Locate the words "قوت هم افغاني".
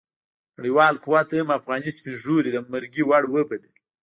1.03-1.91